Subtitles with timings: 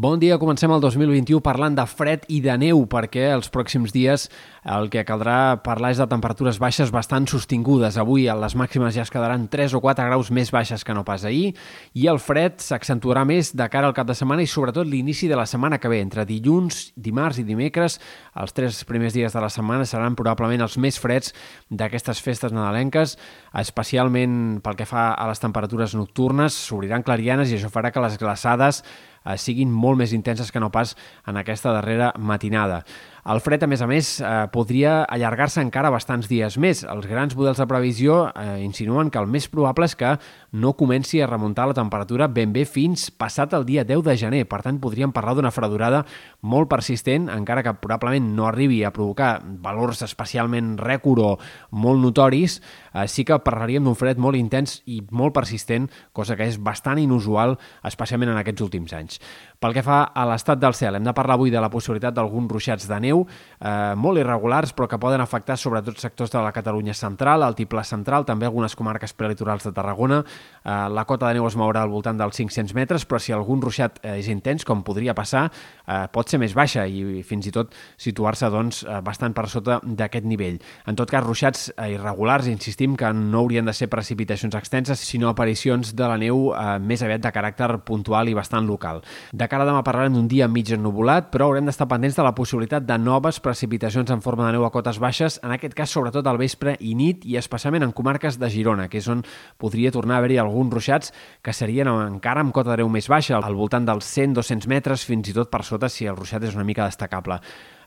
[0.00, 4.22] Bon dia, comencem el 2021 parlant de fred i de neu, perquè els pròxims dies
[4.64, 7.98] el que caldrà parlar és de temperatures baixes bastant sostingudes.
[8.00, 11.26] Avui les màximes ja es quedaran 3 o 4 graus més baixes que no pas
[11.28, 11.50] ahir,
[11.92, 15.36] i el fred s'accentuarà més de cara al cap de setmana i sobretot l'inici de
[15.36, 16.00] la setmana que ve.
[16.00, 17.98] Entre dilluns, dimarts i dimecres,
[18.40, 21.36] els tres primers dies de la setmana seran probablement els més freds
[21.68, 23.18] d'aquestes festes nadalenques,
[23.52, 28.16] especialment pel que fa a les temperatures nocturnes, s'obriran clarianes i això farà que les
[28.16, 28.80] glaçades
[29.24, 30.96] eh, siguin molt més intenses que no pas
[31.26, 32.84] en aquesta darrera matinada.
[33.20, 36.84] El fred, a més a més, eh, podria allargar-se encara bastants dies més.
[36.88, 40.14] Els grans models de previsió eh, insinuen que el més probable és que
[40.52, 44.46] no comenci a remuntar la temperatura ben bé fins passat el dia 10 de gener.
[44.48, 46.04] Per tant, podríem parlar d'una fredurada
[46.40, 51.30] molt persistent, encara que probablement no arribi a provocar valors especialment rècord o
[51.70, 52.60] molt notoris,
[52.94, 56.98] eh, sí que parlaríem d'un fred molt intens i molt persistent, cosa que és bastant
[56.98, 59.20] inusual, especialment en aquests últims anys.
[59.60, 62.48] Pel que fa a l'estat del cel, hem de parlar avui de la possibilitat d'alguns
[62.48, 66.94] ruixats de neu, eh, molt irregulars, però que poden afectar sobretot sectors de la Catalunya
[66.94, 70.22] central, el Tiplà central, també algunes comarques prelitorals de Tarragona.
[70.64, 73.62] Eh, la cota de neu es mourà al voltant dels 500 metres, però si algun
[73.64, 75.48] ruixat eh, és intens, com podria passar,
[75.90, 79.80] eh, pot ser més baixa i fins i tot situar-se doncs, eh, bastant per sota
[79.82, 80.60] d'aquest nivell.
[80.86, 85.30] En tot cas, ruixats eh, irregulars, insistim que no haurien de ser precipitacions extenses, sinó
[85.30, 89.02] aparicions de la neu eh, més aviat de caràcter puntual i bastant local.
[89.32, 92.34] De cara a demà parlarem d'un dia mig ennubulat, però haurem d'estar pendents de la
[92.36, 96.26] possibilitat de noves precipitacions en forma de neu a cotes baixes, en aquest cas sobretot
[96.26, 99.24] al vespre i nit i especialment en comarques de Girona, que és on
[99.60, 103.38] podria tornar a haver-hi alguns ruixats que serien encara amb cota de neu més baixa,
[103.38, 106.66] al voltant dels 100-200 metres, fins i tot per sota si el ruixat és una
[106.66, 107.40] mica destacable.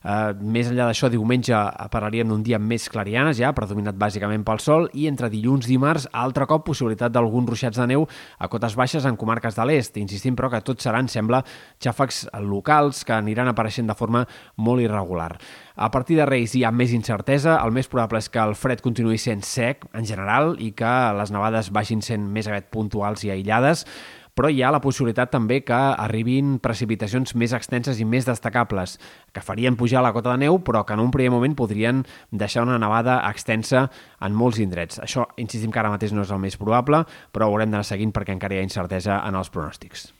[0.03, 1.55] Uh, més enllà d'això, diumenge
[1.91, 6.09] parlaríem d'un dia més clarianes, ja, predominat bàsicament pel sol, i entre dilluns i dimarts,
[6.11, 9.95] altre cop, possibilitat d'alguns ruixats de neu a cotes baixes en comarques de l'est.
[10.01, 11.39] Insistim, però, que tot seran, sembla,
[11.79, 14.25] xàfecs locals que aniran apareixent de forma
[14.57, 15.37] molt irregular.
[15.79, 18.83] A partir de Reis hi ha més incertesa, el més probable és que el fred
[18.83, 23.31] continuï sent sec en general i que les nevades vagin sent més aviat puntuals i
[23.31, 23.87] aïllades,
[24.33, 28.97] però hi ha la possibilitat també que arribin precipitacions més extenses i més destacables,
[29.33, 32.65] que farien pujar la cota de neu, però que en un primer moment podrien deixar
[32.67, 33.87] una nevada extensa
[34.21, 34.99] en molts indrets.
[35.03, 38.15] Això, insistim que ara mateix no és el més probable, però ho haurem d'anar seguint
[38.15, 40.11] perquè encara hi ha incertesa en els pronòstics.